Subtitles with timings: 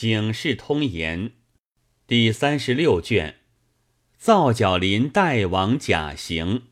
[0.00, 1.28] 警世通言》
[2.06, 3.34] 第三十六卷：
[4.16, 6.62] 皂角林代王甲行，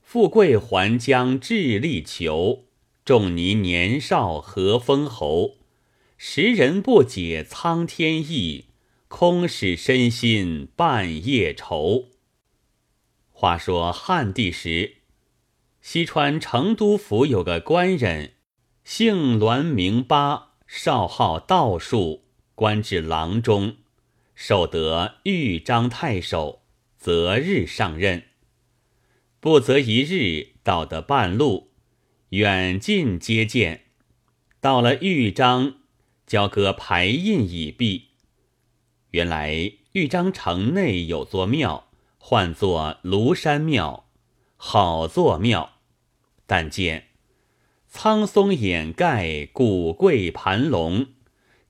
[0.00, 2.66] 富贵还将智力求。
[3.04, 5.56] 仲尼年少何封侯？
[6.16, 8.66] 时人不解苍天意，
[9.08, 12.10] 空使身心半夜愁。
[13.32, 14.98] 话说汉帝时，
[15.80, 18.34] 西川成都府有个官人，
[18.84, 23.76] 姓栾名巴，少好道术，官至郎中，
[24.34, 26.62] 受得豫章太守，
[26.96, 28.22] 择日上任。
[29.38, 31.72] 不择一日，到得半路。
[32.30, 33.82] 远近皆见，
[34.62, 35.74] 到了豫章，
[36.26, 38.12] 交割牌印已毕。
[39.10, 44.08] 原来豫章城内有座庙，唤作庐山庙，
[44.56, 45.74] 好座庙。
[46.46, 47.08] 但见
[47.94, 51.08] 苍松掩盖，古桂盘龙，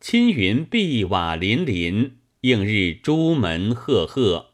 [0.00, 4.52] 青云碧瓦林林，映日朱门赫赫，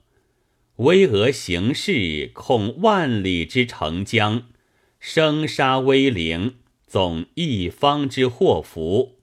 [0.77, 4.45] 巍峨形势，恐万里之长江。
[4.99, 6.57] 生杀威灵，
[6.87, 9.19] 总一方之祸福。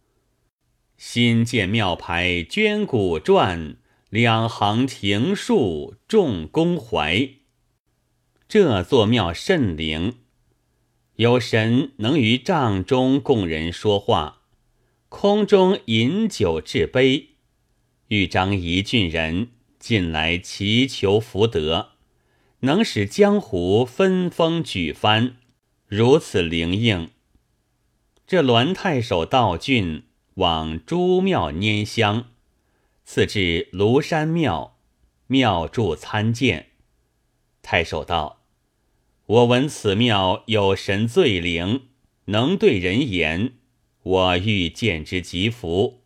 [0.98, 3.76] 新建庙牌捐古传，
[4.12, 7.28] 两行庭树众公怀。
[8.48, 10.20] 这座庙甚灵，
[11.18, 14.42] 有神能于帐中供人说话，
[15.08, 17.30] 空中饮酒置杯。
[18.10, 21.92] 豫章一郡人近来祈求福德，
[22.60, 25.38] 能使江湖分封举藩。
[25.88, 27.10] 如此灵应，
[28.28, 32.26] 这栾太守道俊往诸庙拈香，
[33.06, 34.78] 次至庐山庙，
[35.28, 36.72] 庙祝参见。
[37.62, 38.42] 太守道
[39.28, 41.88] ：“我闻此庙有神最灵，
[42.26, 43.54] 能对人言，
[44.04, 46.02] 我欲见之吉福。”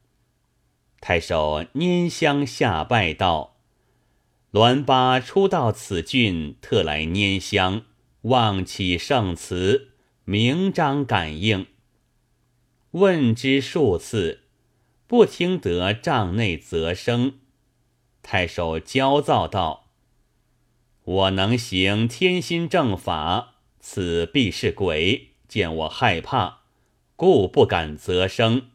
[1.02, 3.58] 太守拈香下拜道
[4.52, 7.84] ：“栾巴初到此郡，特来拈香。”
[8.24, 9.92] 望起圣词，
[10.26, 11.68] 明章感应。
[12.92, 14.42] 问之数次，
[15.08, 17.40] 不听得帐内则声。
[18.22, 19.79] 太守焦躁道
[21.10, 26.60] ：“我能行天心正法，此必是鬼，见我害怕，
[27.16, 28.70] 故不敢则声。”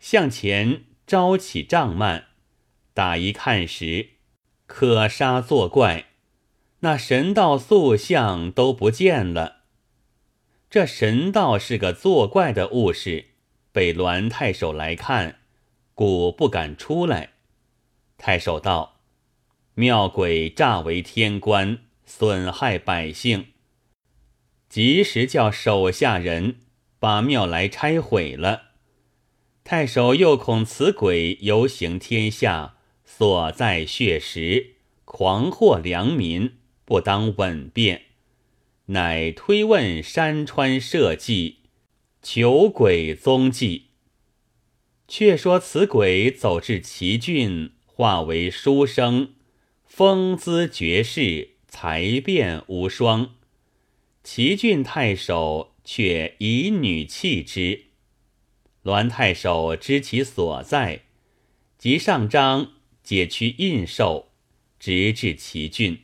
[0.00, 2.24] 向前招起帐幔，
[2.94, 4.12] 打一看时，
[4.66, 6.06] 可杀作怪。
[6.78, 9.64] 那神道塑像都不见了。
[10.70, 13.32] 这神道是个作怪的物事，
[13.72, 15.40] 被栾太守来看，
[15.94, 17.32] 故不敢出来。
[18.16, 18.99] 太守道
[19.74, 23.46] ：“庙鬼诈为天官，损害百姓，
[24.68, 26.56] 及时叫手下人
[26.98, 28.62] 把庙来拆毁了。
[29.64, 36.54] 太守又恐此鬼游行天下，所在血石，狂惑良民。”
[36.90, 38.02] 不当稳便，
[38.86, 41.58] 乃推问山川社稷，
[42.20, 43.90] 求鬼踪迹。
[45.06, 49.34] 却说此鬼走至齐郡，化为书生，
[50.00, 53.34] 风姿绝世，才辩无双。
[54.24, 57.88] 齐郡太守却以女弃之。
[58.84, 61.02] 栾太守知其所在，
[61.76, 62.72] 即上章
[63.02, 64.28] 解去印绶，
[64.78, 65.98] 直至齐郡。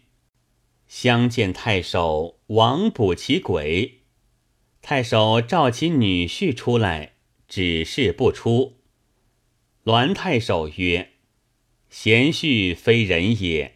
[0.86, 4.00] 相见太守，王卜其鬼。
[4.82, 7.14] 太守召其女婿出来，
[7.48, 8.76] 只是不出。
[9.84, 11.12] 栾太守曰
[11.88, 13.75] ：“贤婿非人也，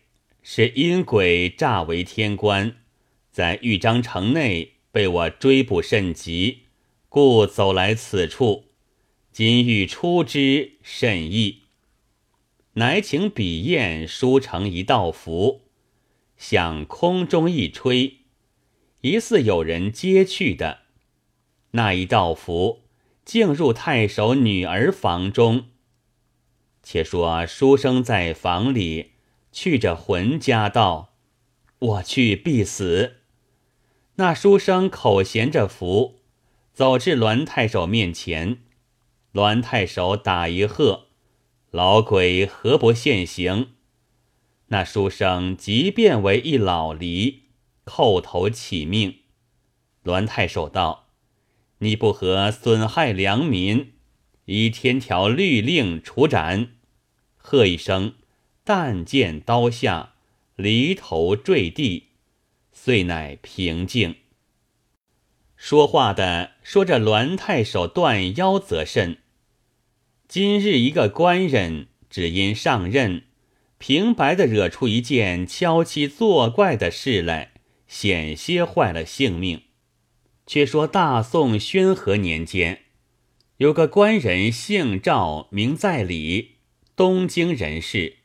[0.53, 2.75] 是阴鬼诈为天官，
[3.31, 6.63] 在豫章城内被我追捕甚急，
[7.09, 8.65] 故走来此处。
[9.31, 11.67] 今欲出之甚易，
[12.73, 15.61] 乃请笔砚书成一道符。”
[16.37, 18.17] 向空中一吹，
[19.03, 20.81] 疑似有人接去的。
[21.71, 22.81] 那一道符
[23.25, 25.67] 竟入太守女儿房中。
[26.83, 29.13] 且说书生在房里，
[29.53, 31.15] 去着魂家道
[31.79, 33.17] ：“我去必死。”
[34.17, 36.21] 那书生口衔着符，
[36.73, 38.59] 走至栾太守面前。
[39.33, 41.07] 栾太守打一喝
[41.71, 43.71] ：“老鬼何不现形？”
[44.69, 47.41] 那书生即变为一老狸，
[47.85, 49.21] 叩头乞命。
[50.03, 51.09] 栾太守道
[51.79, 53.95] ：“你不合损害良民，
[54.45, 56.73] 依天条律令处斩。”
[57.37, 58.15] 喝一声，
[58.73, 60.13] 但见刀下，
[60.55, 62.11] 犁头坠地，
[62.73, 64.15] 遂乃平静。
[65.57, 69.19] 说话的说着栾太守断腰则甚。
[70.29, 73.25] 今日一个官人只因上任，
[73.79, 77.55] 平白的惹出一件敲妻作怪的事来，
[77.89, 79.63] 险些坏了性命。
[80.47, 82.83] 却说大宋宣和年间，
[83.57, 86.59] 有个官人姓赵，名在礼，
[86.95, 88.19] 东京人士，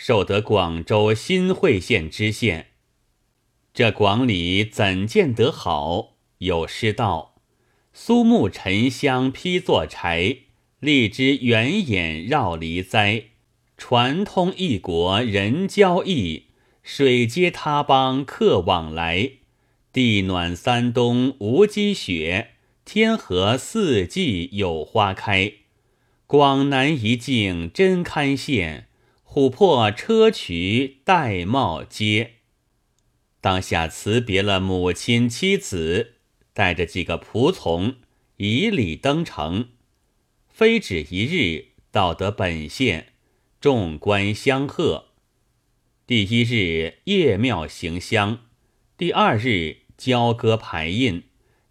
[0.00, 2.68] 受得广州新会县知县。
[3.74, 6.14] 这广里怎见得好？
[6.38, 7.34] 有诗道
[7.92, 10.36] ：“苏木沉香披作柴。”
[10.78, 13.24] 荔枝圆眼绕离栽，
[13.76, 16.44] 传通一国人交易，
[16.84, 19.32] 水接他邦客往来，
[19.92, 22.50] 地暖三冬无积雪，
[22.84, 25.54] 天和四季有花开。
[26.28, 28.84] 广南一境真堪羡，
[29.30, 32.36] 琥珀砗磲玳瑁街。
[33.42, 36.14] 当下辞别了母亲妻子，
[36.54, 37.96] 带着几个仆从，
[38.38, 39.68] 以礼登城。
[40.48, 43.12] 非止一日，到得本县，
[43.60, 45.08] 众官相贺。
[46.06, 48.46] 第一日夜庙行香，
[48.96, 51.24] 第二日交割牌印，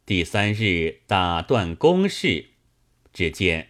[0.06, 2.52] 第三日打断公事。
[3.12, 3.70] 只见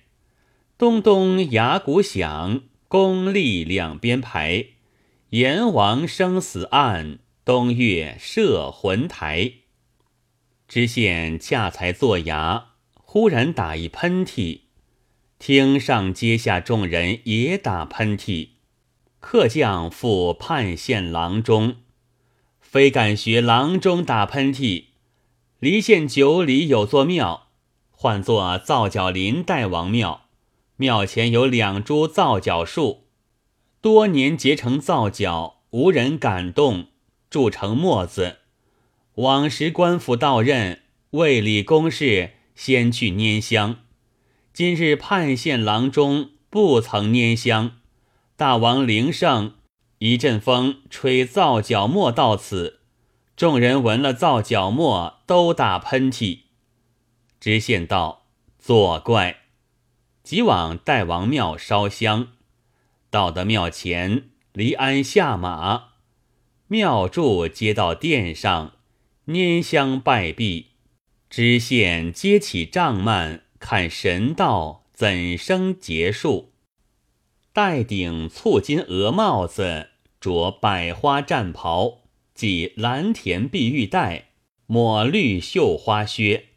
[0.78, 4.66] 咚咚牙鼓响，宫立两边排，
[5.32, 9.52] 阎王生死案，东岳摄魂台。
[10.70, 12.64] 知县恰才坐衙，
[12.94, 14.62] 忽然打一喷嚏。
[15.38, 18.52] 厅上阶下众人也打喷嚏，
[19.20, 21.76] 客将赴判县郎中，
[22.62, 24.86] 非敢学郎中打喷嚏。
[25.60, 27.48] 离县九里有座庙，
[27.92, 30.27] 唤作皂角林大王庙，
[30.78, 33.06] 庙前有两株皂角树，
[33.82, 36.88] 多年结成皂角，无人敢动，
[37.30, 38.38] 铸成墨子。
[39.16, 43.78] 往时官府到任，为理公事，先去拈香。
[44.54, 47.78] 今日判县郎中不曾拈香，
[48.36, 49.56] 大王灵圣，
[49.98, 52.82] 一阵风吹皂角沫到此，
[53.36, 56.42] 众人闻了皂角沫都打喷嚏。
[57.40, 58.28] 知县道
[58.60, 59.38] ：“作怪！”
[60.28, 62.34] 即往代王庙烧香，
[63.10, 65.92] 到得庙前，离鞍下马，
[66.68, 68.74] 庙祝接到殿上，
[69.28, 70.72] 拈香拜毕，
[71.30, 73.40] 知县接起帐幔。
[73.58, 76.52] 看神道怎生结束？
[77.54, 82.00] 戴顶簇金鹅帽子，着百花战袍，
[82.36, 84.32] 系蓝田碧玉带，
[84.66, 86.48] 抹绿绣花靴，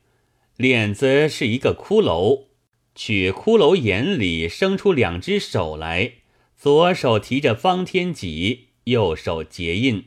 [0.56, 2.46] 脸子是一个骷髅，
[2.94, 6.12] 取骷髅眼里生出两只手来，
[6.56, 10.06] 左手提着方天戟，右手结印。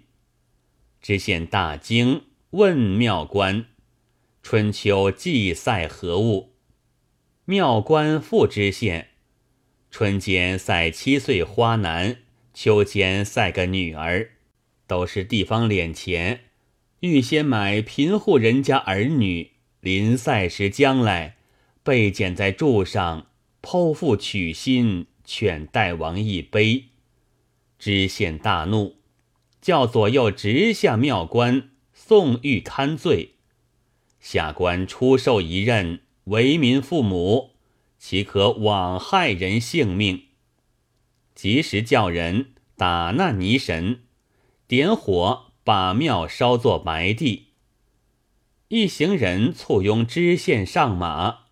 [1.01, 3.65] 知县大惊，问庙官
[4.43, 6.53] ：“春秋祭赛何物？”
[7.45, 9.09] 庙官复知县，
[9.91, 12.17] 春间赛七岁花男，
[12.53, 14.29] 秋间赛个女儿，
[14.87, 16.41] 都是地方敛钱，
[17.01, 19.51] 预先买贫户人家儿女，
[19.81, 21.35] 临赛时将来
[21.83, 23.27] 被剪在柱上，
[23.61, 26.85] 剖腹取心，劝大王一杯。
[27.77, 28.95] 知县大怒，
[29.61, 33.35] 叫左右直下庙官送狱看罪。
[34.19, 35.99] 下官出售一任。
[36.27, 37.55] 为民父母，
[37.99, 40.27] 岂可枉害人性命？
[41.35, 44.03] 及时叫人打那泥神，
[44.65, 47.47] 点火把庙烧作埋地。
[48.69, 51.42] 一行人簇拥知县上马，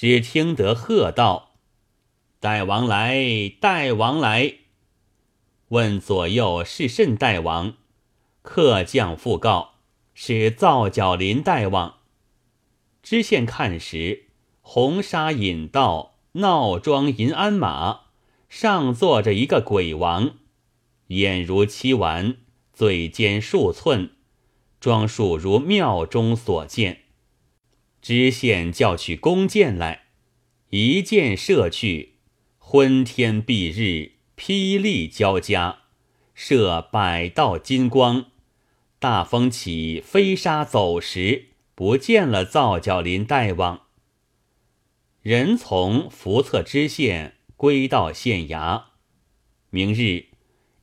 [0.00, 1.56] 只听得喝道
[2.38, 3.52] ：“大王来！
[3.60, 4.58] 大王来！”
[5.70, 7.74] 问左右是甚大王？
[8.42, 9.72] 客将复告
[10.14, 11.96] ：“是皂角林大王。”
[13.02, 14.26] 知县看时，
[14.60, 18.02] 红纱引道，闹装银鞍马，
[18.48, 20.36] 上坐着一个鬼王，
[21.08, 22.36] 眼如漆丸，
[22.72, 24.12] 嘴尖数寸，
[24.78, 27.00] 装束如庙中所见。
[28.00, 30.06] 知县叫取弓箭来，
[30.70, 32.14] 一箭射去，
[32.58, 35.80] 昏天蔽日，霹雳交加，
[36.34, 38.26] 射百道金光，
[38.98, 41.46] 大风起，飞沙走石。
[41.74, 43.82] 不见了皂角林大王，
[45.22, 48.86] 人从福策知县归到县衙，
[49.70, 50.26] 明日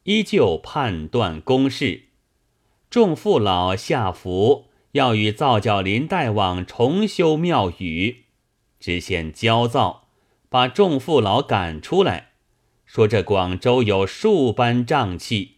[0.04, 2.04] 依旧判断公事。
[2.90, 8.24] 众父老下服要与皂角林大王重修庙宇，
[8.80, 10.08] 知县焦躁，
[10.48, 12.30] 把众父老赶出来，
[12.86, 15.58] 说这广州有数般瘴气，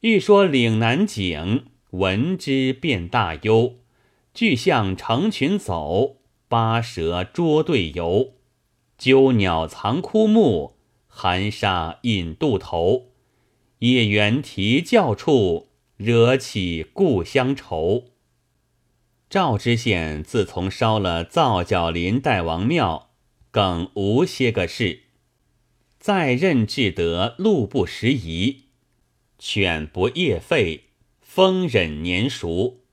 [0.00, 3.76] 欲说岭南景，闻之便大忧。
[4.34, 8.34] 巨象成群走，八蛇捉对游，
[8.98, 13.06] 鸠鸟藏枯木，寒沙引渡头。
[13.78, 18.10] 夜猿啼叫处，惹起故乡愁。
[19.34, 23.10] 赵知县自从烧了皂角林代王庙，
[23.50, 25.00] 更无些个事。
[25.98, 28.66] 在任至得路不拾遗，
[29.36, 30.82] 犬不夜吠，
[31.20, 32.84] 风忍年熟。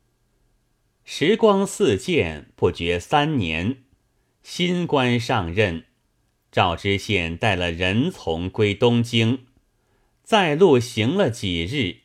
[1.04, 3.84] 时光似箭，不觉三年。
[4.42, 5.86] 新官上任，
[6.52, 9.46] 赵知县带了人从归东京，
[10.24, 11.98] 在路行了几日，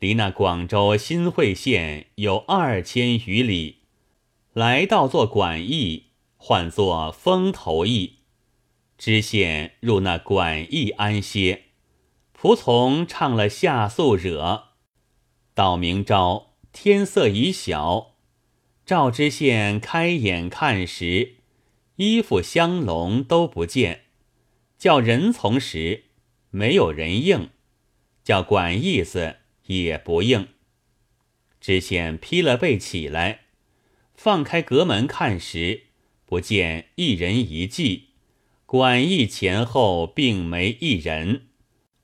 [0.00, 3.80] 离那广州新会县有二千余里，
[4.54, 6.06] 来到做馆驿，
[6.38, 8.20] 唤作风头驿。
[8.96, 11.64] 知县入那馆驿安歇，
[12.34, 14.68] 仆从唱了下宿惹。
[15.52, 18.14] 到明朝，天色已晓，
[18.86, 21.36] 赵知县开眼看时，
[21.96, 24.04] 衣服香笼都不见，
[24.78, 26.04] 叫人从时
[26.48, 27.50] 没有人应，
[28.24, 29.39] 叫管驿子
[29.78, 30.48] 也不应。
[31.60, 33.40] 知县披了被起来，
[34.14, 35.84] 放开阁门看时，
[36.26, 38.08] 不见一人一骑。
[38.66, 41.48] 馆驿前后并没一人，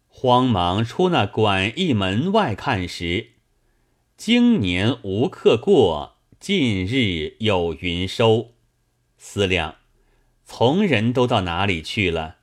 [0.08, 3.30] 慌忙出那馆驿门外看时，
[4.16, 8.54] 经年无客过，近日有云收。
[9.16, 9.76] 思量，
[10.44, 12.38] 从人都到哪里去了？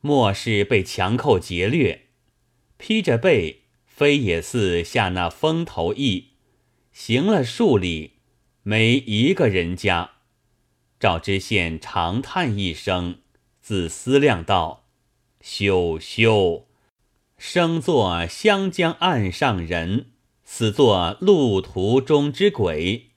[0.00, 2.08] 莫是被强寇劫掠？
[2.76, 3.63] 披着被，
[3.94, 6.30] 飞也似下那风头驿，
[6.92, 8.14] 行了数里，
[8.64, 10.14] 没一个人家。
[10.98, 13.20] 赵知县长叹一声。
[13.60, 14.88] 自思量道
[15.40, 16.66] ：“休休，
[17.38, 20.10] 生作湘江岸上人，
[20.42, 23.12] 死作路途中之鬼。”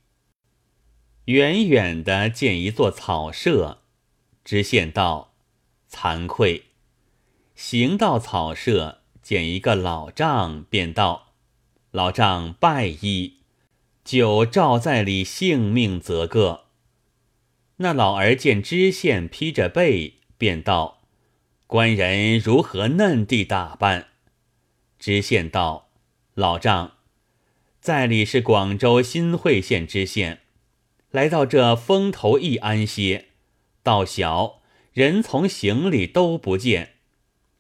[1.26, 3.80] 远远的见一座草舍，
[4.46, 5.34] 知县道
[5.92, 6.66] ：“惭愧。”
[7.56, 8.97] 行到草舍，
[9.28, 11.34] 见一个老丈，便道
[11.92, 13.40] ：“老丈拜医，
[14.06, 16.68] 就照在里性命则个。”
[17.76, 20.22] 那老儿见知县披着被。
[20.38, 21.02] 便道
[21.68, 24.08] ：“官人如何嫩地打扮？”
[24.98, 25.90] 知县道
[26.34, 26.94] ：“老丈，
[27.82, 30.40] 在里是广州新会县知县，
[31.12, 33.26] 来到这风头驿安歇，
[33.84, 34.62] 到小
[34.94, 36.94] 人从行里都不见。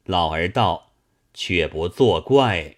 [0.05, 0.86] 老儿道：
[1.37, 2.77] 却不作怪。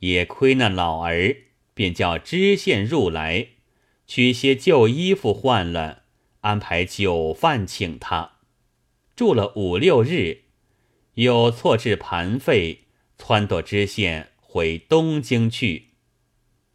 [0.00, 1.34] 也亏那老儿，
[1.72, 3.48] 便叫知县入来，
[4.06, 6.02] 取些旧衣服换了，
[6.42, 8.32] 安排酒饭请他。”
[9.16, 10.42] 住了五六日，
[11.14, 12.84] 又错置盘费，
[13.18, 15.92] 撺掇知县回东京去。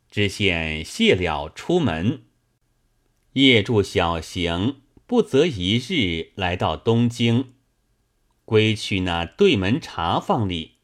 [0.10, 2.24] 知县谢了，出门，
[3.34, 7.54] 夜住小行，不择一日来到东京，
[8.52, 10.80] 归去那对门茶坊里，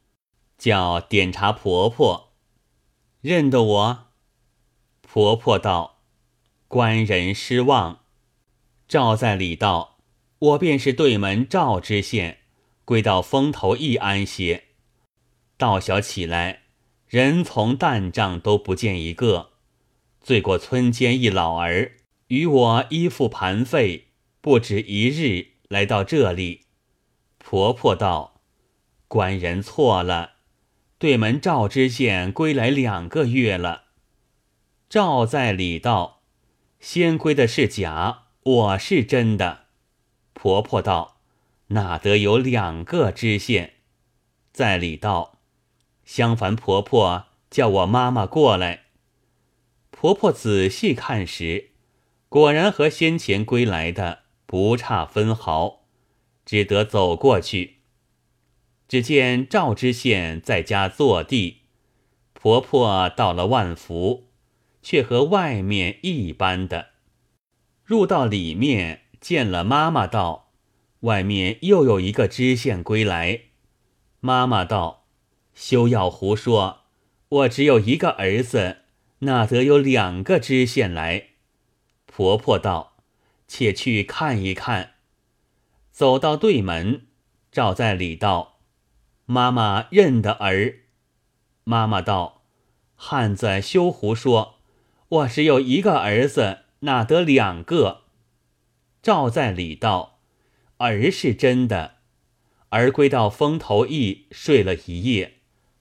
[0.58, 2.32] 叫点茶婆婆，
[3.20, 4.08] 认得我？
[5.02, 6.00] 婆婆道
[6.70, 8.06] ：“官人失望。”
[8.88, 9.98] 赵在里道。
[10.40, 12.38] 我便是对门赵知县，
[12.86, 14.68] 归到风头驿安歇。
[15.58, 16.62] 到晓起来，
[17.06, 19.50] 人从担帐都不见一个。
[20.22, 21.98] 醉过村间一老儿，
[22.28, 24.08] 与我依附盘费，
[24.40, 26.67] 不止一日来到这里。
[27.50, 28.42] 婆婆道
[29.08, 30.32] ：“官人错了，
[31.00, 33.84] 对门赵知县归来两个月了。”
[34.89, 36.24] 赵在里道
[36.82, 39.68] ：“先归的是假，我是真的。”
[40.36, 41.22] 婆婆道
[41.68, 43.75] ：“哪得有两个知县？”
[44.51, 45.39] 在里道
[46.04, 48.88] ：“相反，婆婆叫我妈妈过来。”
[49.89, 51.70] 婆婆仔细看时，
[52.27, 55.87] 果然和先前归来的不差分毫，
[56.48, 57.75] 只得走过去。
[58.88, 61.58] 只见赵知县在家坐地，
[62.34, 64.30] 婆婆到了万福，
[64.82, 66.88] 却和外面一般的。
[67.86, 69.01] 入到里面。
[69.20, 70.51] 见了妈妈道
[71.01, 73.42] ：“外面又有一个知县归来。”
[74.22, 75.08] 妈妈道
[75.56, 76.84] ：“休要胡说，
[77.30, 78.84] 我只有一个儿子，
[79.20, 81.30] 哪得有两个知县来？”
[82.06, 82.98] 婆婆道
[83.50, 84.94] ：“且去看一看。”
[85.98, 87.08] 走到对门，
[87.51, 88.60] 照在里道
[89.25, 90.82] ：“妈妈认得儿。”
[91.66, 92.44] 妈妈道
[92.96, 94.60] ：“汉子休胡说，
[95.10, 98.04] 我只有一个儿子，哪得两个？”
[99.01, 100.20] 照在里道，
[100.77, 101.96] 儿是真的，
[102.70, 105.39] 儿归到风头驿睡了一夜，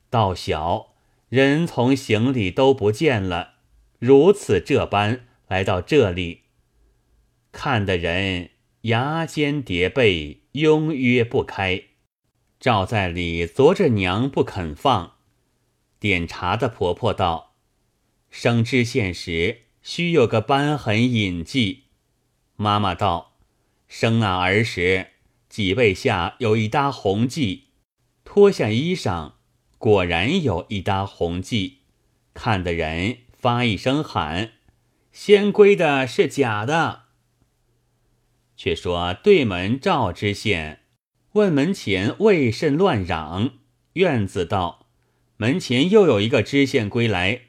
[0.08, 0.94] 到晓
[1.28, 3.56] 人从行李都不见了，
[3.99, 6.44] 如此这般来到这里，
[7.52, 8.52] 看的人
[8.87, 11.83] 牙尖叠背，拥约不开。
[12.61, 15.14] 赵在里啄着娘不肯放。
[15.99, 17.57] 点茶的婆婆道
[18.31, 21.87] ：“生知县时须有个斑痕隐迹。”
[22.55, 23.38] 妈妈道
[23.88, 25.09] ：“生那儿时，
[25.49, 27.71] 脊背下有一搭红迹，
[28.25, 29.33] 脱下衣裳，
[29.78, 31.78] 果然有一搭红迹，
[32.35, 34.52] 看的人发一声喊
[35.11, 37.05] ：‘仙龟的是假的。’”
[38.56, 40.80] 却说对门赵知县
[41.32, 43.50] 问门前为甚乱嚷，
[43.92, 44.86] 院子道
[45.36, 47.42] ：“门前又有一个知县归来。”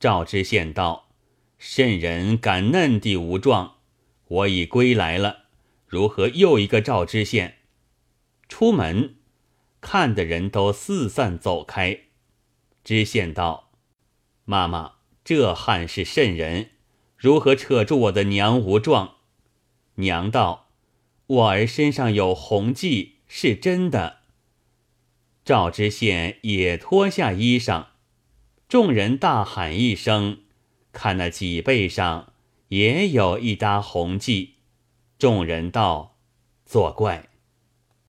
[0.00, 1.10] 赵知县道
[1.56, 3.76] ：“甚人敢嫩地无状？
[4.26, 5.44] 我已归来了，
[5.86, 7.58] 如何又一个赵知县？”
[8.48, 9.14] 出门
[9.80, 12.00] 看的人都四散走开。
[12.82, 13.70] 知县道
[14.44, 16.70] ：“妈妈，这汉是甚人？
[17.16, 19.14] 如何扯住我的娘无状？”
[19.96, 20.68] 娘道
[21.26, 24.20] ：“我儿身上有红迹，是真的。”
[25.44, 27.86] 赵知县也脱下衣裳，
[28.68, 30.40] 众人大喊一声，
[30.92, 32.32] 看那脊背上
[32.68, 34.54] 也有一搭红迹。
[35.18, 36.16] 众人道
[36.66, 37.28] ：“作怪。”